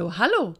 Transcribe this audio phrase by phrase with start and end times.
[0.00, 0.54] Hallo, hallo!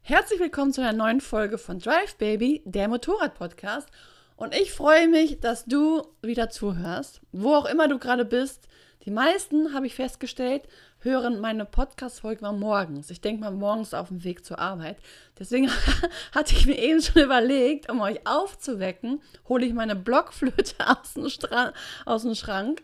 [0.00, 3.90] Herzlich willkommen zu einer neuen Folge von Drive Baby, der Motorrad-Podcast.
[4.36, 8.68] Und ich freue mich, dass du wieder zuhörst, wo auch immer du gerade bist.
[9.04, 10.62] Die meisten, habe ich festgestellt,
[11.00, 13.10] hören meine Podcast-Folge mal morgens.
[13.10, 14.96] Ich denke mal morgens auf dem Weg zur Arbeit.
[15.38, 15.70] Deswegen
[16.34, 21.28] hatte ich mir eben schon überlegt, um euch aufzuwecken, hole ich meine Blockflöte aus dem,
[21.28, 21.74] Stra
[22.06, 22.80] aus dem Schrank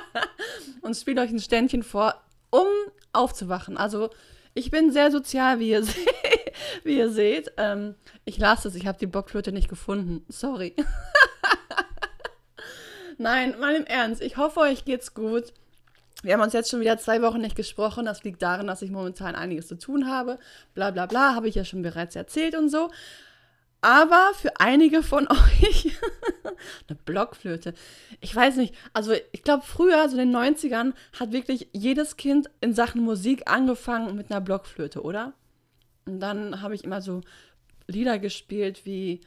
[0.82, 2.66] und spiele euch ein Ständchen vor, um
[3.14, 3.78] aufzuwachen.
[3.78, 4.10] Also
[4.56, 5.94] ich bin sehr sozial, wie ihr, se
[6.82, 7.52] wie ihr seht.
[7.58, 10.24] Ähm, ich lasse es, ich habe die Blockflöte nicht gefunden.
[10.28, 10.74] Sorry.
[13.18, 14.22] Nein, mal im Ernst.
[14.22, 15.52] Ich hoffe, euch geht's gut.
[16.22, 18.06] Wir haben uns jetzt schon wieder zwei Wochen nicht gesprochen.
[18.06, 20.38] Das liegt daran, dass ich momentan einiges zu tun habe.
[20.74, 22.90] Bla bla bla, habe ich ja schon bereits erzählt und so.
[23.82, 25.92] Aber für einige von euch
[26.88, 27.74] eine Blockflöte.
[28.20, 32.50] Ich weiß nicht, also ich glaube früher, so in den 90ern, hat wirklich jedes Kind
[32.60, 35.34] in Sachen Musik angefangen mit einer Blockflöte, oder?
[36.06, 37.20] Und dann habe ich immer so
[37.88, 39.20] Lieder gespielt wie,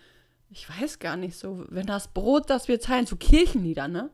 [0.49, 4.09] ich weiß gar nicht so, wenn das Brot, das wir teilen, so Kirchenlieder, ne?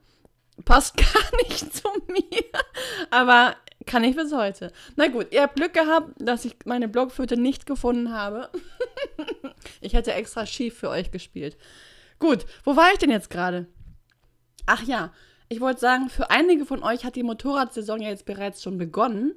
[0.63, 2.43] Passt gar nicht zu mir.
[3.09, 4.71] Aber kann ich bis heute.
[4.95, 8.49] Na gut, ihr habt Glück gehabt, dass ich meine Blockflöte nicht gefunden habe.
[9.81, 11.57] ich hätte extra schief für euch gespielt.
[12.25, 13.67] Gut, wo war ich denn jetzt gerade?
[14.65, 15.13] Ach ja,
[15.47, 19.35] ich wollte sagen, für einige von euch hat die Motorradsaison ja jetzt bereits schon begonnen.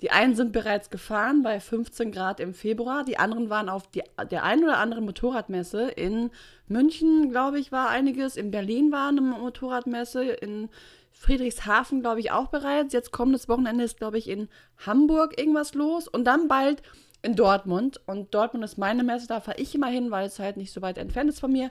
[0.00, 4.02] Die einen sind bereits gefahren bei 15 Grad im Februar, die anderen waren auf die,
[4.32, 5.90] der einen oder anderen Motorradmesse.
[5.90, 6.32] In
[6.66, 10.70] München, glaube ich, war einiges, in Berlin war eine Motorradmesse, in
[11.12, 12.92] Friedrichshafen, glaube ich, auch bereits.
[12.92, 14.48] Jetzt kommendes Wochenende ist, glaube ich, in
[14.84, 16.82] Hamburg irgendwas los und dann bald
[17.24, 18.00] in Dortmund.
[18.06, 20.82] Und Dortmund ist meine Messe, da fahre ich immer hin, weil es halt nicht so
[20.82, 21.70] weit entfernt ist von mir.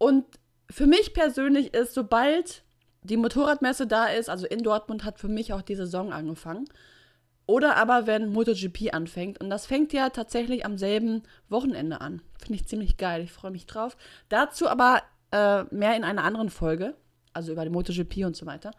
[0.00, 0.24] Und
[0.70, 2.62] für mich persönlich ist, sobald
[3.02, 6.64] die Motorradmesse da ist, also in Dortmund hat für mich auch die Saison angefangen.
[7.44, 9.40] Oder aber wenn MotoGP anfängt.
[9.42, 12.22] Und das fängt ja tatsächlich am selben Wochenende an.
[12.38, 13.22] Finde ich ziemlich geil.
[13.22, 13.98] Ich freue mich drauf.
[14.30, 15.02] Dazu aber
[15.32, 16.94] äh, mehr in einer anderen Folge.
[17.34, 18.70] Also über die MotoGP und so weiter.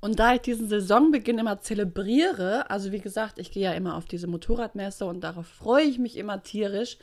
[0.00, 4.04] Und da ich diesen Saisonbeginn immer zelebriere, also wie gesagt, ich gehe ja immer auf
[4.04, 6.98] diese Motorradmesse und darauf freue ich mich immer tierisch.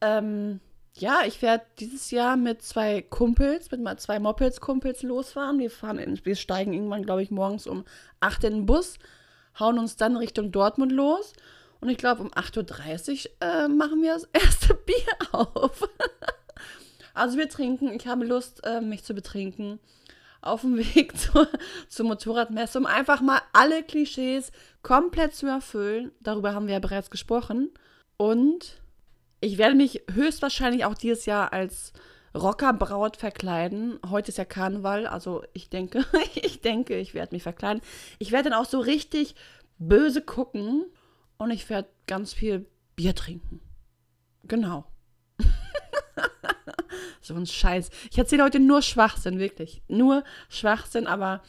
[0.00, 0.60] Ähm,
[0.96, 5.58] ja, ich werde dieses Jahr mit zwei Kumpels, mit mal zwei Mopeds-Kumpels losfahren.
[5.58, 7.84] Wir fahren in, wir steigen irgendwann, glaube ich, morgens um
[8.20, 8.98] 8 in den Bus
[9.58, 11.32] hauen uns dann Richtung Dortmund los.
[11.80, 15.88] Und ich glaube, um 8.30 Uhr äh, machen wir das erste Bier auf.
[17.14, 17.92] also wir trinken.
[17.92, 19.78] Ich habe Lust, äh, mich zu betrinken.
[20.40, 21.48] Auf dem Weg zur,
[21.88, 24.52] zur Motorradmesse, um einfach mal alle Klischees
[24.82, 26.12] komplett zu erfüllen.
[26.20, 27.70] Darüber haben wir ja bereits gesprochen.
[28.16, 28.80] Und
[29.44, 31.92] ich werde mich höchstwahrscheinlich auch dieses Jahr als
[32.34, 33.98] Rockerbraut verkleiden.
[34.08, 37.82] Heute ist ja Karneval, also ich denke, ich denke, ich werde mich verkleiden.
[38.18, 39.34] Ich werde dann auch so richtig
[39.78, 40.86] böse gucken
[41.36, 42.66] und ich werde ganz viel
[42.96, 43.60] Bier trinken.
[44.44, 44.86] Genau.
[47.20, 47.90] so ein Scheiß.
[48.10, 49.82] Ich erzähle heute nur Schwachsinn, wirklich.
[49.88, 51.42] Nur Schwachsinn, aber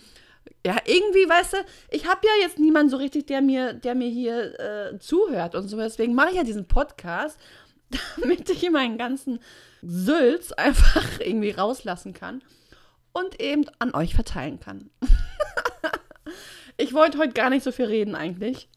[0.65, 1.57] ja, irgendwie, weißt du,
[1.91, 5.67] ich habe ja jetzt niemanden so richtig, der mir, der mir hier äh, zuhört und
[5.67, 5.77] so.
[5.77, 7.39] Deswegen mache ich ja diesen Podcast,
[8.19, 9.39] damit ich meinen ganzen
[9.81, 12.41] Sülz einfach irgendwie rauslassen kann
[13.13, 14.89] und eben an euch verteilen kann.
[16.77, 18.69] ich wollte heute gar nicht so viel reden eigentlich.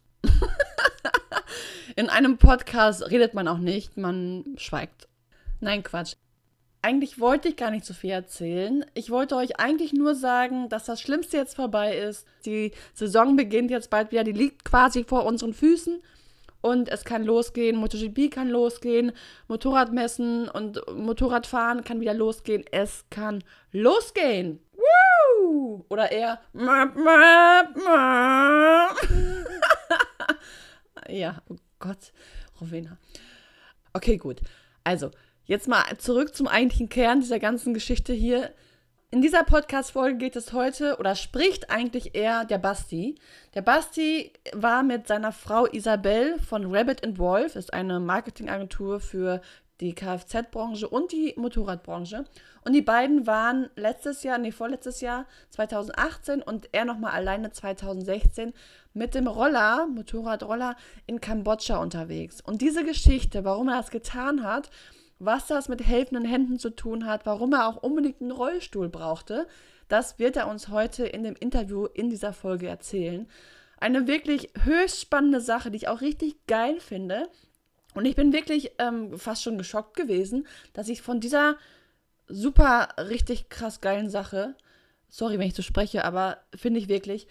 [1.96, 5.08] In einem Podcast redet man auch nicht, man schweigt.
[5.58, 6.14] Nein, Quatsch.
[6.80, 8.84] Eigentlich wollte ich gar nicht so viel erzählen.
[8.94, 12.24] Ich wollte euch eigentlich nur sagen, dass das Schlimmste jetzt vorbei ist.
[12.44, 14.22] Die Saison beginnt jetzt bald wieder.
[14.22, 16.00] Die liegt quasi vor unseren Füßen
[16.60, 19.12] und es kann losgehen, MotoGP kann losgehen,
[19.46, 22.64] Motorradmessen und Motorradfahren kann wieder losgehen.
[22.72, 24.58] Es kann losgehen.
[24.72, 25.84] Woo!
[25.88, 26.40] Oder eher
[31.08, 32.12] ja, oh Gott,
[32.60, 32.98] Rowena.
[33.92, 34.40] Okay, gut.
[34.84, 35.10] Also,
[35.44, 38.52] jetzt mal zurück zum eigentlichen Kern dieser ganzen Geschichte hier.
[39.10, 43.14] In dieser Podcast-Folge geht es heute oder spricht eigentlich eher der Basti.
[43.54, 49.40] Der Basti war mit seiner Frau Isabel von Rabbit Wolf, ist eine Marketingagentur für
[49.80, 52.26] die Kfz-Branche und die Motorradbranche.
[52.66, 58.52] Und die beiden waren letztes Jahr, nee, vorletztes Jahr, 2018 und er nochmal alleine 2016
[58.92, 60.76] mit dem Roller, Motorradroller,
[61.06, 62.42] in Kambodscha unterwegs.
[62.42, 64.68] Und diese Geschichte, warum er das getan hat,
[65.18, 69.46] was das mit helfenden Händen zu tun hat, warum er auch unbedingt einen Rollstuhl brauchte,
[69.88, 73.26] das wird er uns heute in dem Interview in dieser Folge erzählen.
[73.78, 77.28] Eine wirklich höchst spannende Sache, die ich auch richtig geil finde.
[77.94, 81.56] Und ich bin wirklich ähm, fast schon geschockt gewesen, dass ich von dieser
[82.26, 84.54] super, richtig krass geilen Sache,
[85.08, 87.26] sorry, wenn ich so spreche, aber finde ich wirklich,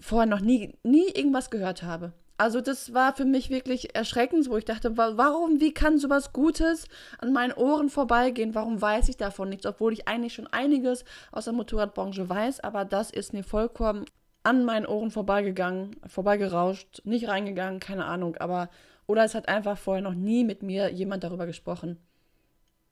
[0.00, 2.12] vorher noch nie, nie irgendwas gehört habe.
[2.38, 6.86] Also das war für mich wirklich erschreckend, wo ich dachte, warum, wie kann sowas Gutes
[7.18, 8.54] an meinen Ohren vorbeigehen?
[8.54, 12.84] Warum weiß ich davon nichts, obwohl ich eigentlich schon einiges aus der Motorradbranche weiß, aber
[12.84, 14.04] das ist mir vollkommen
[14.42, 18.68] an meinen Ohren vorbeigegangen, vorbeigerauscht, nicht reingegangen, keine Ahnung, aber
[19.06, 21.98] oder es hat einfach vorher noch nie mit mir jemand darüber gesprochen.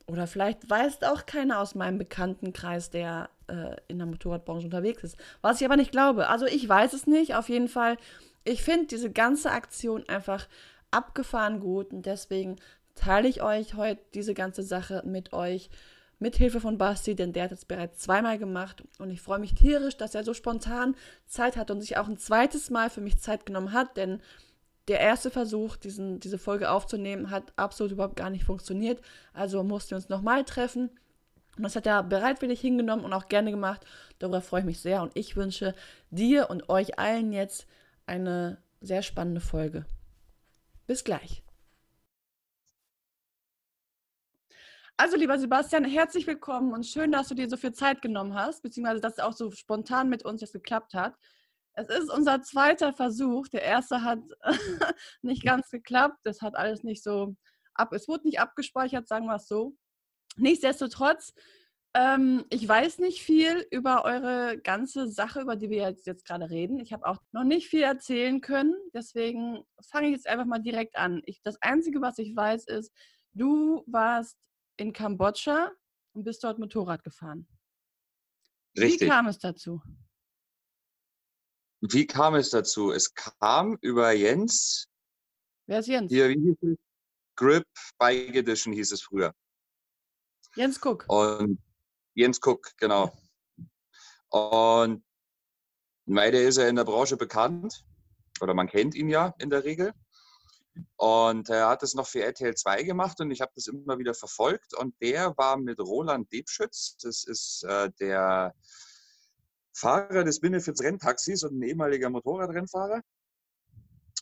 [0.06, 5.16] Oder vielleicht weiß auch keiner aus meinem Bekanntenkreis, der äh, in der Motorradbranche unterwegs ist.
[5.40, 6.28] Was ich aber nicht glaube.
[6.28, 7.34] Also ich weiß es nicht.
[7.34, 7.96] Auf jeden Fall
[8.44, 10.48] ich finde diese ganze Aktion einfach
[10.90, 12.56] abgefahren gut und deswegen
[12.94, 15.70] teile ich euch heute diese ganze Sache mit euch
[16.20, 19.54] mit Hilfe von Basti, denn der hat es bereits zweimal gemacht und ich freue mich
[19.54, 20.94] tierisch, dass er so spontan
[21.26, 24.20] Zeit hat und sich auch ein zweites Mal für mich Zeit genommen hat, denn
[24.88, 29.00] der erste Versuch, diesen, diese Folge aufzunehmen, hat absolut überhaupt gar nicht funktioniert.
[29.32, 30.90] Also mussten wir uns nochmal treffen.
[31.56, 33.86] Und das hat er bereitwillig hingenommen und auch gerne gemacht.
[34.18, 35.74] Darüber freue ich mich sehr und ich wünsche
[36.10, 37.66] dir und euch allen jetzt
[38.06, 39.86] eine sehr spannende Folge.
[40.86, 41.42] Bis gleich.
[44.96, 48.62] Also, lieber Sebastian, herzlich willkommen und schön, dass du dir so viel Zeit genommen hast,
[48.62, 51.16] beziehungsweise dass es auch so spontan mit uns jetzt geklappt hat.
[51.72, 53.48] Es ist unser zweiter Versuch.
[53.48, 54.20] Der erste hat
[55.22, 56.18] nicht ganz geklappt.
[56.22, 57.34] Das hat alles nicht so
[57.74, 57.92] ab.
[57.92, 59.74] Es wurde nicht abgespeichert, sagen wir es so.
[60.36, 61.34] Nichtsdestotrotz
[61.94, 66.50] ähm, ich weiß nicht viel über eure ganze Sache, über die wir jetzt, jetzt gerade
[66.50, 66.80] reden.
[66.80, 68.74] Ich habe auch noch nicht viel erzählen können.
[68.92, 71.22] Deswegen fange ich jetzt einfach mal direkt an.
[71.24, 72.92] Ich, das Einzige, was ich weiß, ist,
[73.32, 74.36] du warst
[74.76, 75.70] in Kambodscha
[76.14, 77.46] und bist dort Motorrad gefahren.
[78.76, 79.02] Richtig.
[79.02, 79.80] Wie kam es dazu?
[81.80, 82.90] Wie kam es dazu?
[82.90, 84.88] Es kam über Jens.
[85.66, 86.10] Wer ist Jens?
[86.10, 86.78] Hier, wie hieß es?
[87.36, 87.66] Grip
[87.98, 89.32] Bike Edition hieß es früher.
[90.56, 91.04] Jens Cook.
[91.08, 91.58] Und
[92.14, 93.12] Jens Cook, genau.
[94.30, 95.04] Und
[96.06, 97.84] Meide ist ja in der Branche bekannt,
[98.40, 99.92] oder man kennt ihn ja in der Regel.
[100.96, 104.12] Und er hat es noch für RTL 2 gemacht und ich habe das immer wieder
[104.12, 104.74] verfolgt.
[104.76, 108.54] Und der war mit Roland Debschütz, das ist äh, der
[109.72, 113.02] Fahrer des Benefits Renntaxis und ein ehemaliger Motorradrennfahrer,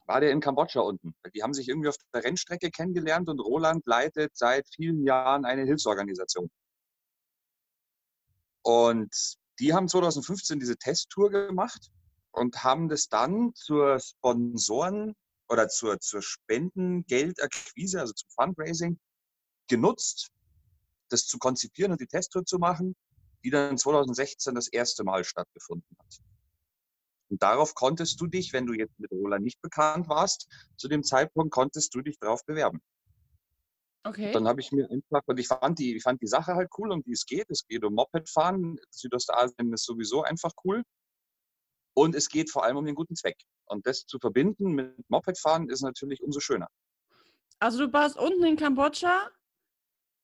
[0.06, 1.14] war der in Kambodscha unten.
[1.34, 5.64] Die haben sich irgendwie auf der Rennstrecke kennengelernt und Roland leitet seit vielen Jahren eine
[5.64, 6.50] Hilfsorganisation.
[8.62, 11.90] Und die haben 2015 diese Testtour gemacht
[12.30, 15.14] und haben das dann zur Sponsoren
[15.48, 18.98] oder zur, zur Spendengeldakquise, also zum Fundraising,
[19.68, 20.28] genutzt,
[21.10, 22.96] das zu konzipieren und die Testtour zu machen,
[23.44, 26.20] die dann 2016 das erste Mal stattgefunden hat.
[27.28, 31.02] Und darauf konntest du dich, wenn du jetzt mit Roland nicht bekannt warst, zu dem
[31.02, 32.80] Zeitpunkt konntest du dich darauf bewerben.
[34.04, 34.32] Okay.
[34.32, 36.90] Dann habe ich mir einfach, und ich fand die, ich fand die Sache halt cool,
[36.90, 37.48] um die es geht.
[37.50, 38.78] Es geht um Mopedfahren.
[38.90, 40.82] Südostasien ist sowieso einfach cool.
[41.94, 43.36] Und es geht vor allem um den guten Zweck.
[43.66, 46.68] Und das zu verbinden mit Mopedfahren ist natürlich umso schöner.
[47.60, 49.30] Also du warst unten in Kambodscha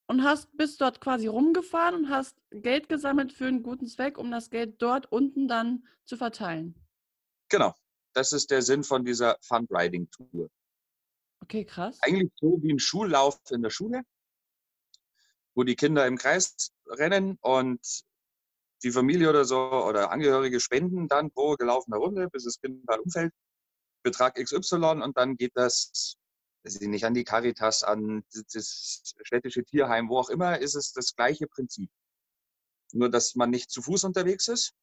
[0.09, 4.31] und hast bist dort quasi rumgefahren und hast Geld gesammelt für einen guten Zweck, um
[4.31, 6.75] das Geld dort unten dann zu verteilen.
[7.49, 7.75] Genau.
[8.15, 10.49] Das ist der Sinn von dieser Fundriding-Tour.
[11.49, 11.97] Okay, krass.
[12.03, 14.03] Eigentlich so wie ein Schullauf in der Schule,
[15.55, 17.81] wo die Kinder im Kreis rennen und
[18.83, 23.01] die Familie oder so oder Angehörige spenden dann pro gelaufener Runde, bis das Kind mal
[23.01, 23.33] umfällt,
[24.03, 26.19] Betrag XY und dann geht das,
[26.65, 31.17] das nicht an die Caritas, an das städtische Tierheim, wo auch immer, ist es das
[31.17, 31.91] gleiche Prinzip.
[32.93, 34.75] Nur, dass man nicht zu Fuß unterwegs ist,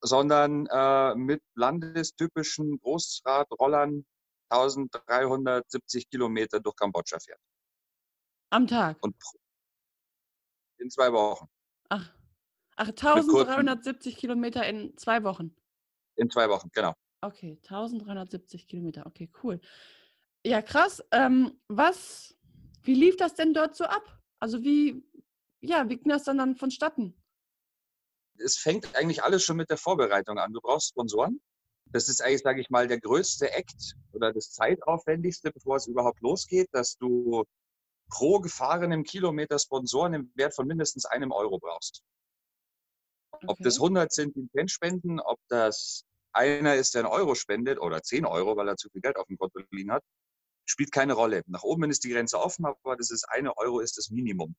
[0.00, 4.06] sondern äh, mit landestypischen Großradrollern
[4.52, 7.40] 1370 Kilometer durch Kambodscha fährt.
[8.50, 8.98] Am Tag?
[9.02, 9.16] Und
[10.78, 11.48] in zwei Wochen.
[11.88, 12.12] Ach,
[12.76, 15.54] Ach 1370 Kilometer in zwei Wochen?
[16.16, 16.94] In zwei Wochen, genau.
[17.20, 19.06] Okay, 1370 Kilometer.
[19.06, 19.60] Okay, cool.
[20.44, 21.02] Ja, krass.
[21.12, 22.34] Ähm, was,
[22.82, 24.20] wie lief das denn dort so ab?
[24.40, 25.04] Also wie,
[25.60, 27.14] ja, wie ging das dann, dann vonstatten?
[28.38, 30.52] Es fängt eigentlich alles schon mit der Vorbereitung an.
[30.52, 31.40] Du brauchst Sponsoren.
[31.86, 36.20] Das ist eigentlich, sage ich mal, der größte Act oder das zeitaufwendigste, bevor es überhaupt
[36.20, 37.44] losgeht, dass du
[38.08, 42.02] pro gefahrenem Kilometer Sponsoren im Wert von mindestens einem Euro brauchst.
[43.32, 43.46] Okay.
[43.48, 47.78] Ob das 100 sind, die einen spenden, ob das einer ist, der einen Euro spendet
[47.78, 50.04] oder 10 Euro, weil er zu viel Geld auf dem Konto liegen hat,
[50.64, 51.42] spielt keine Rolle.
[51.46, 54.54] Nach oben ist die Grenze offen, aber das ist eine Euro ist das Minimum.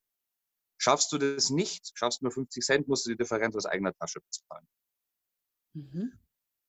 [0.77, 4.19] Schaffst du das nicht, schaffst nur 50 Cent, musst du die Differenz aus eigener Tasche
[4.19, 4.67] bezahlen.
[5.73, 6.19] Mhm.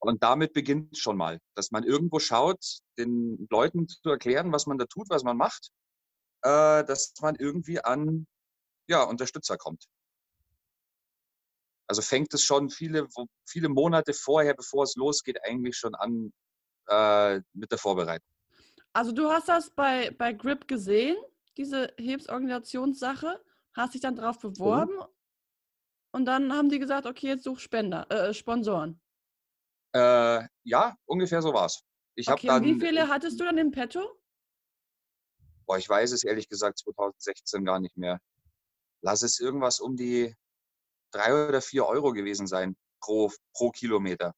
[0.04, 4.76] Und damit beginnt schon mal, dass man irgendwo schaut, den Leuten zu erklären, was man
[4.76, 5.70] da tut, was man macht,
[6.42, 8.26] äh, dass man irgendwie an
[8.86, 9.86] ja, Unterstützer kommt.
[11.88, 13.08] Also fängt es schon viele,
[13.48, 16.32] viele Monate vorher, bevor es losgeht, eigentlich schon an,
[16.88, 18.28] äh, mit der Vorbereitung.
[18.92, 21.16] Also du hast das bei, bei Grip gesehen,
[21.56, 23.42] diese Hilfsorganisationssache,
[23.72, 24.40] hast dich dann drauf Mhm.
[24.42, 24.98] beworben
[26.12, 29.00] und dann haben die gesagt, okay, jetzt such Spender, äh, Sponsoren.
[29.94, 31.82] Äh, ja, ungefähr so war's.
[32.16, 34.20] Ich habe Okay, dann, wie viele hattest du dann im Petto?
[35.66, 38.20] boah, ich weiß es ehrlich gesagt 2016 gar nicht mehr.
[39.02, 40.34] Lass es irgendwas um die
[41.10, 44.34] drei oder vier Euro gewesen sein pro, pro Kilometer.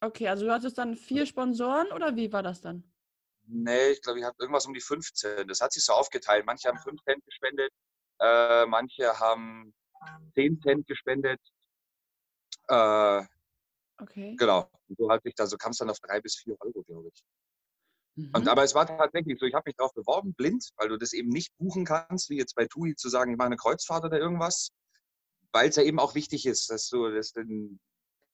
[0.00, 2.84] Okay, also du hattest dann vier Sponsoren oder wie war das dann?
[3.46, 5.48] Nee, ich glaube, ich habe irgendwas um die 15.
[5.48, 6.46] Das hat sich so aufgeteilt.
[6.46, 7.72] Manche haben 5 Cent gespendet,
[8.20, 9.74] äh, manche haben
[10.34, 11.40] 10 Cent gespendet.
[12.68, 13.24] Äh,
[14.00, 14.36] Okay.
[14.38, 14.70] genau.
[14.88, 17.10] Und so hat sich da, so kam es dann auf drei bis vier Euro, glaube
[17.12, 17.22] ich.
[18.16, 18.48] Und Mhm.
[18.48, 21.28] aber es war tatsächlich so, ich habe mich darauf beworben, blind, weil du das eben
[21.28, 24.70] nicht buchen kannst, wie jetzt bei TUI zu sagen, ich mache eine Kreuzfahrt oder irgendwas,
[25.52, 27.78] weil es ja eben auch wichtig ist, dass du das den,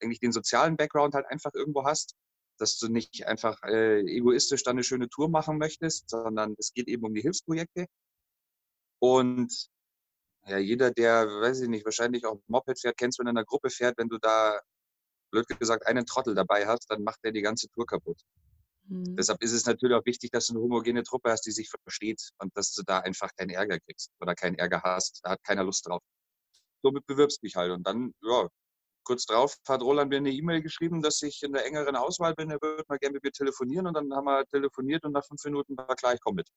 [0.01, 2.15] eigentlich den sozialen Background halt einfach irgendwo hast,
[2.57, 6.87] dass du nicht einfach äh, egoistisch dann eine schöne Tour machen möchtest, sondern es geht
[6.87, 7.85] eben um die Hilfsprojekte.
[8.99, 9.67] Und
[10.47, 13.45] ja, jeder, der, weiß ich nicht, wahrscheinlich auch Moped fährt, kennst, wenn du in einer
[13.45, 14.59] Gruppe fährt, wenn du da,
[15.35, 18.21] blöd gesagt, einen Trottel dabei hast, dann macht der die ganze Tour kaputt.
[18.87, 19.15] Mhm.
[19.15, 22.29] Deshalb ist es natürlich auch wichtig, dass du eine homogene Truppe hast, die sich versteht
[22.39, 25.21] und dass du da einfach keinen Ärger kriegst oder keinen Ärger hast.
[25.23, 26.01] Da hat keiner Lust drauf.
[26.83, 27.71] Somit bewirbst du dich halt.
[27.71, 28.47] Und dann, ja,
[29.03, 32.51] kurz drauf hat Roland mir eine E-Mail geschrieben, dass ich in der engeren Auswahl bin.
[32.51, 33.87] Er würde mal gerne mit mir telefonieren.
[33.87, 36.49] Und dann haben wir telefoniert und nach fünf Minuten war klar, ich komme mit.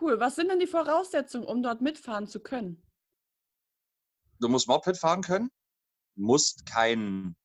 [0.00, 0.20] Cool.
[0.20, 2.82] Was sind denn die Voraussetzungen, um dort mitfahren zu können?
[4.40, 5.50] Du musst Moped fahren können,
[6.16, 7.36] musst kein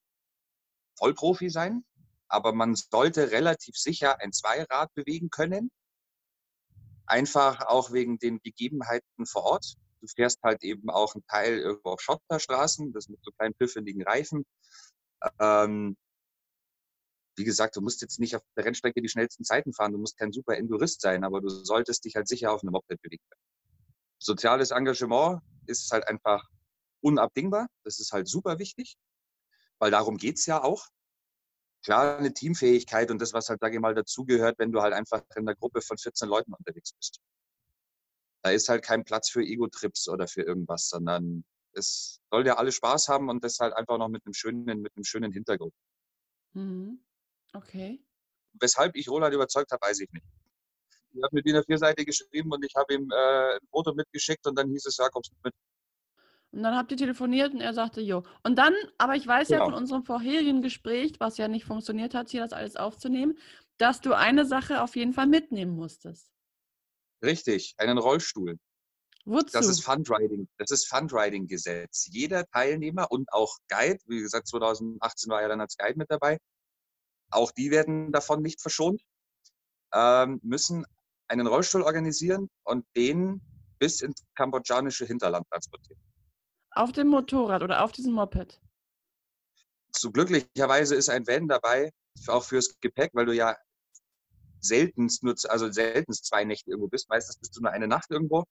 [0.97, 1.83] Vollprofi sein,
[2.27, 5.71] aber man sollte relativ sicher ein Zweirad bewegen können.
[7.05, 9.75] Einfach auch wegen den Gegebenheiten vor Ort.
[10.01, 14.03] Du fährst halt eben auch einen Teil irgendwo auf Schotterstraßen, das mit so kleinen pfifferligen
[14.03, 14.45] Reifen.
[15.39, 15.97] Ähm,
[17.35, 20.17] wie gesagt, du musst jetzt nicht auf der Rennstrecke die schnellsten Zeiten fahren, du musst
[20.17, 23.41] kein super Endurist sein, aber du solltest dich halt sicher auf einem Moped bewegen können.
[24.21, 26.47] Soziales Engagement ist halt einfach
[27.01, 27.67] unabdingbar.
[27.83, 28.97] Das ist halt super wichtig,
[29.79, 30.87] weil darum geht's ja auch.
[31.83, 35.23] Klar, eine Teamfähigkeit und das, was halt, sage ich mal, dazugehört, wenn du halt einfach
[35.35, 37.21] in einer Gruppe von 14 Leuten unterwegs bist.
[38.41, 42.71] Da ist halt kein Platz für Ego-Trips oder für irgendwas, sondern es soll ja alle
[42.71, 45.73] Spaß haben und das halt einfach noch mit einem schönen, mit einem schönen Hintergrund.
[46.53, 47.03] Mhm.
[47.53, 48.03] Okay.
[48.53, 50.25] Weshalb ich Roland überzeugt habe, weiß ich nicht.
[51.11, 54.45] Ich habe mit ihm eine Vierseite geschrieben und ich habe ihm äh, ein Foto mitgeschickt
[54.45, 55.53] und dann hieß es, ja, kommst du mit.
[56.51, 58.23] Und dann habt ihr telefoniert und er sagte, jo.
[58.43, 59.69] Und dann, aber ich weiß ja Genau.
[59.69, 63.37] von unserem vorherigen Gespräch, was ja nicht funktioniert hat, hier das alles aufzunehmen,
[63.77, 66.31] dass du eine Sache auf jeden Fall mitnehmen musstest.
[67.23, 68.57] Richtig, einen Rollstuhl.
[69.25, 69.51] Wozu?
[69.51, 70.47] Das ist Fundriding.
[70.57, 72.07] Das ist Fundriding-Gesetz.
[72.11, 76.39] Jeder Teilnehmer und auch Guide, wie gesagt, 2018 war er dann als Guide mit dabei,
[77.29, 79.03] auch die werden davon nicht verschont,
[79.93, 80.85] ähm, müssen
[81.27, 83.41] einen Rollstuhl organisieren und den
[83.77, 86.01] bis ins kambodschanische Hinterland transportieren.
[86.71, 88.59] Auf dem Motorrad oder auf diesem Moped.
[89.95, 91.91] So glücklicherweise ist ein Van dabei,
[92.27, 93.55] auch fürs Gepäck, weil du ja
[94.61, 97.09] seltenst nur, also seltenst zwei Nächte irgendwo bist.
[97.09, 98.45] Meistens bist du nur eine Nacht irgendwo.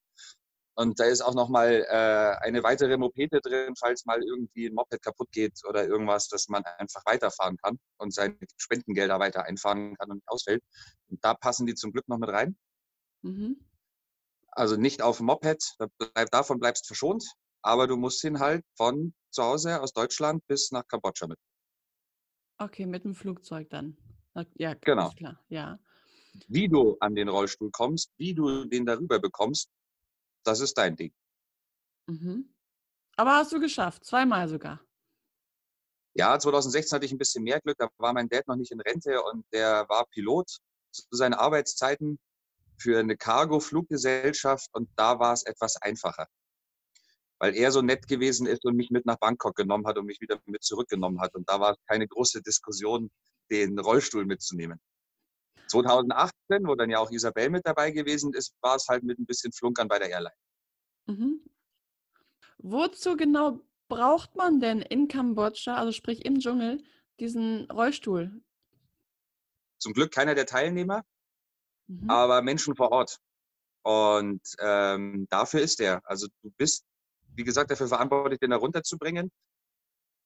[0.74, 5.02] Und da ist auch nochmal äh, eine weitere Mopete drin, falls mal irgendwie ein Moped
[5.02, 10.10] kaputt geht oder irgendwas, dass man einfach weiterfahren kann und seine Spendengelder weiter einfahren kann
[10.10, 10.62] und nicht ausfällt.
[11.08, 12.56] Und da passen die zum Glück noch mit rein.
[13.22, 13.66] Mhm.
[14.52, 17.24] Also nicht auf dem Moped, da bleib, davon bleibst verschont,
[17.68, 21.38] aber du musst ihn halt von zu Hause aus Deutschland bis nach Kambodscha mit.
[22.56, 23.96] Okay, mit dem Flugzeug dann.
[24.54, 25.10] Ja, Genau.
[25.10, 25.44] klar.
[25.48, 25.78] Ja.
[26.48, 29.68] Wie du an den Rollstuhl kommst, wie du den darüber bekommst,
[30.44, 31.12] das ist dein Ding.
[32.06, 32.54] Mhm.
[33.16, 34.80] Aber hast du geschafft, zweimal sogar.
[36.14, 38.80] Ja, 2016 hatte ich ein bisschen mehr Glück, da war mein Dad noch nicht in
[38.80, 40.48] Rente und der war Pilot
[40.90, 42.18] zu seinen Arbeitszeiten
[42.78, 46.26] für eine Cargo-Fluggesellschaft und da war es etwas einfacher.
[47.40, 50.20] Weil er so nett gewesen ist und mich mit nach Bangkok genommen hat und mich
[50.20, 51.34] wieder mit zurückgenommen hat.
[51.34, 53.10] Und da war keine große Diskussion,
[53.50, 54.80] den Rollstuhl mitzunehmen.
[55.68, 59.26] 2018, wo dann ja auch Isabel mit dabei gewesen ist, war es halt mit ein
[59.26, 60.34] bisschen Flunkern bei der Airline.
[61.06, 61.44] Mhm.
[62.58, 66.82] Wozu genau braucht man denn in Kambodscha, also sprich im Dschungel,
[67.20, 68.42] diesen Rollstuhl?
[69.78, 71.04] Zum Glück keiner der Teilnehmer,
[71.88, 72.10] Mhm.
[72.10, 73.18] aber Menschen vor Ort.
[73.82, 76.02] Und ähm, dafür ist er.
[76.04, 76.84] Also du bist,
[77.38, 79.30] wie gesagt, dafür verantwortlich, den da runterzubringen.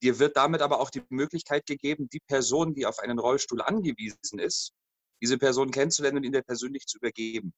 [0.03, 4.39] Dir wird damit aber auch die Möglichkeit gegeben, die Person, die auf einen Rollstuhl angewiesen
[4.39, 4.73] ist,
[5.21, 7.53] diese Person kennenzulernen und ihn dir persönlich zu übergeben.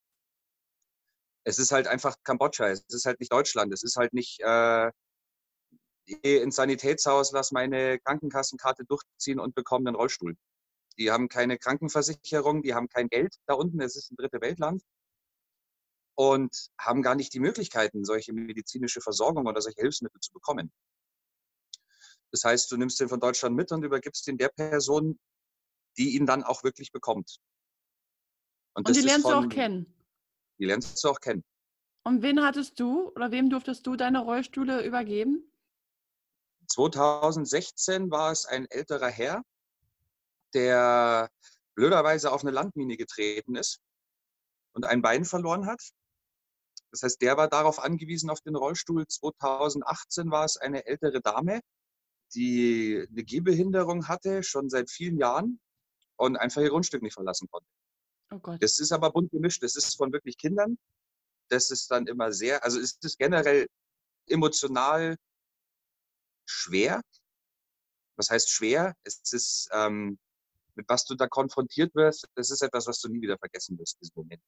[1.44, 4.90] Es ist halt einfach Kambodscha, es ist halt nicht Deutschland, es ist halt nicht äh,
[6.22, 10.36] ins Sanitätshaus, lass meine Krankenkassenkarte durchziehen und bekomme einen Rollstuhl.
[10.98, 14.82] Die haben keine Krankenversicherung, die haben kein Geld da unten, es ist ein dritte Weltland
[16.16, 20.72] und haben gar nicht die Möglichkeiten, solche medizinische Versorgung oder solche Hilfsmittel zu bekommen.
[22.30, 25.18] Das heißt, du nimmst den von Deutschland mit und übergibst ihn der Person,
[25.96, 27.38] die ihn dann auch wirklich bekommt.
[28.74, 29.86] Und, und die lernst von, du auch kennen.
[30.58, 31.44] Die lernst du auch kennen.
[32.02, 35.50] Und wen hattest du oder wem durftest du deine Rollstühle übergeben?
[36.68, 39.42] 2016 war es ein älterer Herr,
[40.54, 41.30] der
[41.74, 43.80] blöderweise auf eine Landmine getreten ist
[44.72, 45.80] und ein Bein verloren hat.
[46.94, 49.04] Das heißt, der war darauf angewiesen auf den Rollstuhl.
[49.08, 51.60] 2018 war es eine ältere Dame,
[52.34, 55.58] die eine Gehbehinderung hatte, schon seit vielen Jahren
[56.14, 57.66] und einfach ihr Grundstück nicht verlassen konnte.
[58.30, 58.62] Oh Gott.
[58.62, 59.64] Das ist aber bunt gemischt.
[59.64, 60.78] Das ist von wirklich Kindern.
[61.48, 63.66] Das ist dann immer sehr, also es ist generell
[64.28, 65.16] emotional
[66.46, 67.02] schwer.
[68.14, 68.94] Was heißt schwer?
[69.02, 70.16] Es ist, ähm,
[70.76, 74.00] mit was du da konfrontiert wirst, das ist etwas, was du nie wieder vergessen wirst,
[74.00, 74.42] diesen Moment.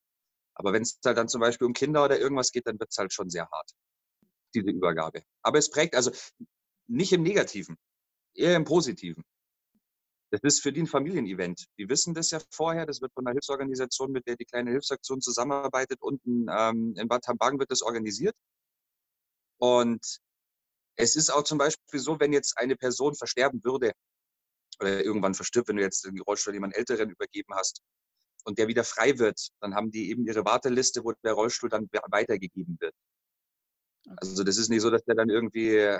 [0.57, 2.97] Aber wenn es halt dann zum Beispiel um Kinder oder irgendwas geht, dann wird es
[2.97, 3.71] halt schon sehr hart,
[4.55, 5.23] diese Übergabe.
[5.43, 6.11] Aber es prägt, also
[6.89, 7.77] nicht im Negativen,
[8.35, 9.23] eher im Positiven.
[10.31, 11.67] Das ist für die ein Familienevent.
[11.79, 12.85] Die wissen das ja vorher.
[12.85, 16.03] Das wird von einer Hilfsorganisation, mit der die kleine Hilfsaktion zusammenarbeitet.
[16.03, 18.35] Unten ähm, in Bad Hambagen wird das organisiert.
[19.59, 20.19] Und
[20.97, 23.93] es ist auch zum Beispiel so, wenn jetzt eine Person versterben würde
[24.81, 27.83] oder irgendwann verstirbt, wenn du jetzt den Rollstuhl jemand Älteren übergeben hast
[28.47, 31.89] und der wieder frei wird, dann haben die eben ihre Warteliste, wo der Rollstuhl dann
[32.11, 32.95] weitergegeben wird.
[34.07, 34.17] Okay.
[34.21, 35.99] Also das ist nicht so, dass der dann irgendwie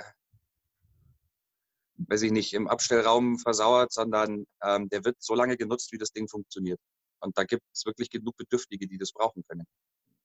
[1.97, 6.11] weiß ich nicht, im Abstellraum versauert, sondern ähm, der wird so lange genutzt, wie das
[6.11, 6.79] Ding funktioniert.
[7.19, 9.65] Und da gibt es wirklich genug Bedürftige, die das brauchen können.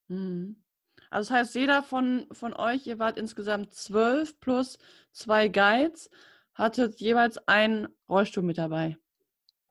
[0.09, 0.63] Mhm.
[1.11, 4.79] Also das heißt, jeder von, von euch, ihr wart insgesamt zwölf plus
[5.13, 6.11] zwei Guides,
[6.55, 8.99] hattet jeweils einen Rollstuhl mit dabei.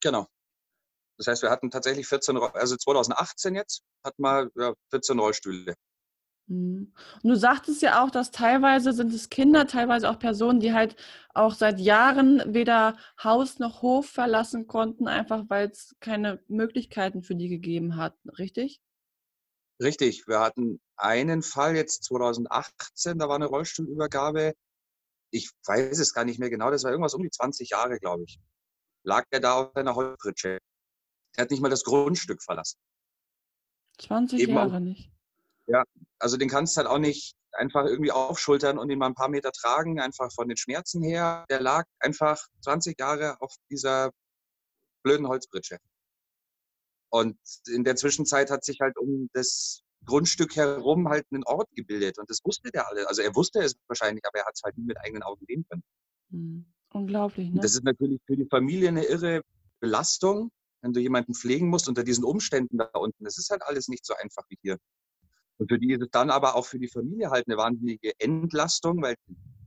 [0.02, 0.28] Genau.
[1.18, 5.76] Das heißt, wir hatten tatsächlich 14, also 2018 jetzt, hatten wir ja, 14 Rollstühle.
[6.52, 6.94] Mhm.
[7.24, 10.96] Und du sagtest ja auch, dass teilweise sind es Kinder, teilweise auch Personen, die halt
[11.34, 17.36] auch seit Jahren weder Haus noch Hof verlassen konnten, einfach weil es keine Möglichkeiten für
[17.36, 18.82] die gegeben hat, richtig?
[19.82, 20.28] Richtig.
[20.28, 24.54] Wir hatten einen Fall jetzt 2018, da war eine Rollstuhlübergabe.
[25.32, 28.26] Ich weiß es gar nicht mehr genau, das war irgendwas um die 20 Jahre, glaube
[28.26, 28.40] ich.
[29.04, 30.60] Lag er da auf seiner Holzpritsche.
[31.36, 32.78] Er hat nicht mal das Grundstück verlassen.
[34.00, 35.12] 20 Eben Jahre auch, nicht.
[35.68, 35.84] Ja,
[36.20, 39.30] also den kannst du halt auch nicht einfach irgendwie aufschultern und ihn mal ein paar
[39.30, 41.46] Meter tragen, einfach von den Schmerzen her.
[41.50, 44.12] Der lag einfach 20 Jahre auf dieser
[45.04, 45.78] blöden Holzbritsche.
[47.10, 52.18] Und in der Zwischenzeit hat sich halt um das Grundstück herum halt ein Ort gebildet.
[52.18, 53.08] Und das wusste der alle.
[53.08, 55.66] Also er wusste es wahrscheinlich, aber er hat es halt nie mit eigenen Augen sehen
[55.70, 55.84] können.
[56.30, 56.66] Mhm.
[56.94, 57.62] Unglaublich, ne?
[57.62, 59.42] Das ist natürlich für die Familie eine irre
[59.80, 63.24] Belastung, wenn du jemanden pflegen musst unter diesen Umständen da unten.
[63.24, 64.78] Das ist halt alles nicht so einfach wie hier.
[65.58, 69.02] Und für die ist es dann aber auch für die Familie halt eine wahnsinnige Entlastung,
[69.02, 69.16] weil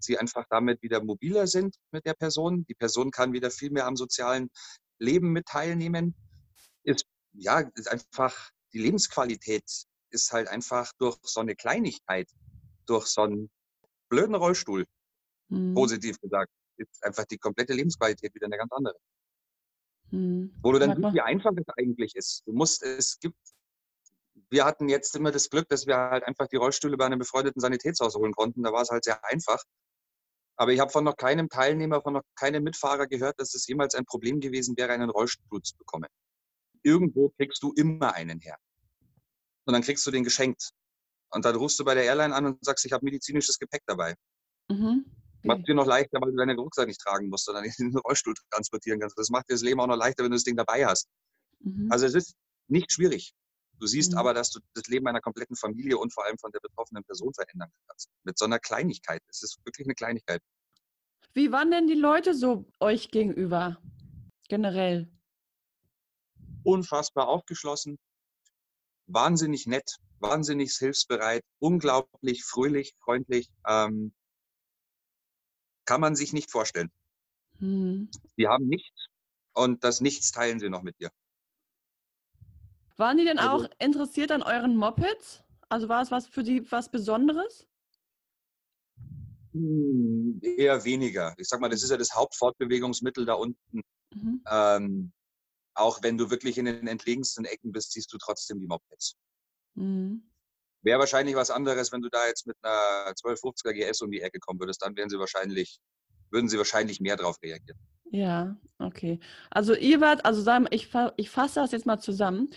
[0.01, 2.67] sie einfach damit wieder mobiler sind mit der Person.
[2.67, 4.51] Die Person kann wieder viel mehr am sozialen
[4.99, 6.15] Leben mit teilnehmen.
[6.83, 9.65] Ist, ja, ist einfach, die Lebensqualität
[10.11, 12.29] ist halt einfach durch so eine Kleinigkeit,
[12.87, 13.51] durch so einen
[14.09, 14.87] blöden Rollstuhl,
[15.49, 15.75] hm.
[15.75, 18.97] positiv gesagt, ist einfach die komplette Lebensqualität wieder eine ganz andere.
[20.15, 20.55] Hm.
[20.63, 22.43] Wo du dann siehst, wie einfach es eigentlich ist.
[22.47, 23.37] Du musst, es gibt
[24.51, 27.61] wir hatten jetzt immer das Glück, dass wir halt einfach die Rollstühle bei einem befreundeten
[27.61, 28.63] Sanitätshaus holen konnten.
[28.63, 29.63] Da war es halt sehr einfach.
[30.57, 33.95] Aber ich habe von noch keinem Teilnehmer, von noch keinem Mitfahrer gehört, dass es jemals
[33.95, 36.09] ein Problem gewesen wäre, einen Rollstuhl zu bekommen.
[36.83, 38.57] Irgendwo kriegst du immer einen her.
[39.65, 40.71] Und dann kriegst du den geschenkt.
[41.31, 44.15] Und dann rufst du bei der Airline an und sagst, ich habe medizinisches Gepäck dabei.
[44.69, 45.05] Mhm.
[45.45, 48.35] Macht dir noch leichter, weil du deinen Rucksack nicht tragen musst, sondern in den Rollstuhl
[48.51, 49.19] transportieren kannst.
[49.19, 51.09] Das macht dir das Leben auch noch leichter, wenn du das Ding dabei hast.
[51.61, 51.91] Mhm.
[51.91, 52.35] Also es ist
[52.69, 53.35] nicht schwierig.
[53.81, 54.19] Du siehst mhm.
[54.19, 57.33] aber, dass du das Leben einer kompletten Familie und vor allem von der betroffenen Person
[57.35, 58.09] verändern kannst.
[58.25, 59.23] Mit so einer Kleinigkeit.
[59.29, 60.41] Es ist wirklich eine Kleinigkeit.
[61.35, 63.79] Wie waren denn die Leute so euch gegenüber?
[64.49, 65.11] Generell?
[66.63, 67.99] Unfassbar aufgeschlossen,
[69.07, 73.51] wahnsinnig nett, wahnsinnig hilfsbereit, unglaublich fröhlich, freundlich.
[73.67, 74.15] Ähm,
[75.85, 76.91] kann man sich nicht vorstellen.
[77.59, 78.09] Hm.
[78.37, 79.09] Die haben nichts
[79.53, 81.11] und das Nichts teilen sie noch mit dir.
[82.97, 85.43] Waren die denn also, auch interessiert an euren Mopeds?
[85.69, 87.67] Also war es was für die was Besonderes?
[89.53, 91.35] Hm, eher weniger.
[91.39, 93.83] Ich sag mal, das ist ja das Hauptfortbewegungsmittel da unten.
[94.13, 94.43] Mhm.
[94.49, 95.13] Ähm,
[95.75, 99.17] auch wenn du wirklich in den entlegensten Ecken bist, siehst du trotzdem die Mopeds.
[99.75, 100.23] Mhm.
[100.85, 104.39] Wäre wahrscheinlich was anderes, wenn du da jetzt mit einer 1250er GS um die Ecke
[104.39, 105.81] kommen würdest, dann wären sie wahrscheinlich,
[106.31, 107.79] würden sie wahrscheinlich mehr drauf reagieren.
[108.11, 109.19] Ja, okay.
[109.51, 112.51] Also ihr wart, also sagen, ich, ich fasse das jetzt mal zusammen.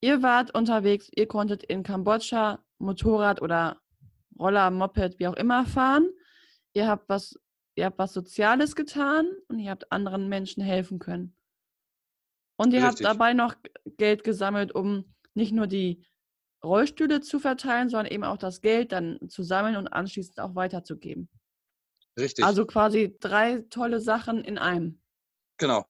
[0.00, 3.80] Ihr wart unterwegs, ihr konntet in Kambodscha Motorrad oder
[4.38, 6.10] Roller, Moped, wie auch immer fahren.
[6.74, 7.38] Ihr habt was,
[7.76, 11.36] ihr habt was Soziales getan und ihr habt anderen Menschen helfen können.
[12.56, 13.06] Und ihr Richtig.
[13.06, 13.54] habt dabei noch
[13.96, 16.04] Geld gesammelt, um nicht nur die
[16.64, 21.28] Rollstühle zu verteilen, sondern eben auch das Geld dann zu sammeln und anschließend auch weiterzugeben.
[22.18, 22.44] Richtig.
[22.44, 25.00] Also quasi drei tolle Sachen in einem.
[25.58, 25.84] Genau.